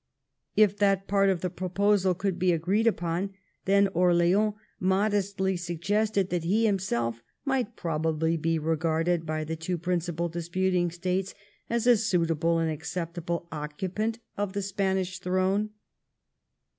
If 0.55 0.77
that 0.77 1.07
part 1.07 1.29
of 1.29 1.41
the 1.41 1.51
proposal 1.51 2.15
could 2.15 2.39
be 2.39 2.53
agreed 2.53 2.87
upon, 2.87 3.35
then 3.65 3.87
Orleans 3.89 4.55
modestly 4.79 5.55
suggested 5.55 6.31
that 6.31 6.43
he 6.43 6.65
himself 6.65 7.21
might 7.45 7.75
probably 7.75 8.35
be 8.35 8.57
regarded 8.57 9.27
by 9.27 9.43
the 9.43 9.55
two 9.55 9.77
principal 9.77 10.27
disputing 10.27 10.89
States 10.89 11.35
as 11.69 11.85
a 11.85 11.97
suitable 11.97 12.57
and 12.57 12.71
acceptable 12.71 13.47
occupant 13.51 14.17
of 14.37 14.53
the 14.53 14.63
Spanish 14.63 15.19
throne. 15.19 15.69